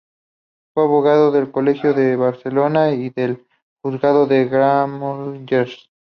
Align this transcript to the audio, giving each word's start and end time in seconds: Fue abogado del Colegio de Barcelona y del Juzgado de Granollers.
Fue 0.73 0.83
abogado 0.83 1.29
del 1.29 1.51
Colegio 1.51 1.93
de 1.93 2.15
Barcelona 2.15 2.91
y 2.91 3.11
del 3.11 3.45
Juzgado 3.83 4.25
de 4.25 4.45
Granollers. 4.45 5.91